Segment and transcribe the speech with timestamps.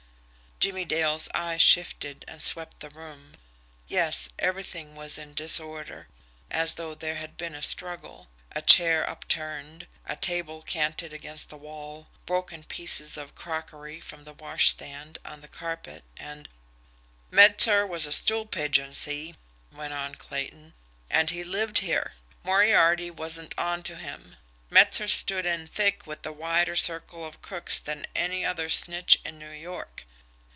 [0.63, 3.33] Jimmie Dale's eyes shifted and swept the room.
[3.87, 6.07] Yes, everything was in disorder,
[6.51, 11.57] as though there had been a struggle a chair upturned, a table canted against the
[11.57, 16.47] wall, broken pieces of crockery from the washstand on the carpet, and
[17.31, 19.33] "Metzer was a stool pigeon, see?"
[19.71, 20.75] went on Clayton,
[21.09, 22.13] "and he lived here.
[22.43, 24.35] Moriarty wasn't on to him.
[24.69, 29.39] Metzer stood in thick with a wider circle of crooks than any other snitch in
[29.39, 30.03] New York."